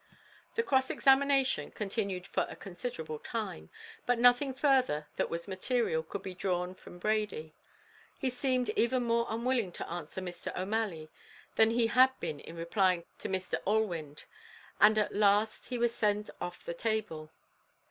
The 0.55 0.63
cross 0.63 0.89
examination 0.89 1.69
continued 1.69 2.25
for 2.25 2.47
a 2.49 2.55
considerable 2.55 3.19
time; 3.19 3.69
but 4.07 4.17
nothing 4.17 4.51
further 4.51 5.05
that 5.17 5.29
was 5.29 5.47
material 5.47 6.01
could 6.01 6.23
be 6.23 6.33
drawn 6.33 6.73
from 6.73 6.97
Brady. 6.97 7.53
He 8.17 8.31
seemed 8.31 8.69
even 8.71 9.03
more 9.03 9.27
unwilling 9.29 9.71
to 9.73 9.87
answer 9.87 10.19
Mr. 10.19 10.57
O'Malley, 10.57 11.11
than 11.53 11.69
he 11.69 11.85
had 11.85 12.19
been 12.19 12.39
in 12.39 12.55
replying 12.55 13.05
to 13.19 13.29
Mr. 13.29 13.61
Allewinde, 13.63 14.23
and 14.79 14.97
at 14.97 15.13
last 15.13 15.67
he 15.67 15.77
was 15.77 15.93
sent 15.93 16.31
off 16.41 16.65
the 16.65 16.73
table. 16.73 17.29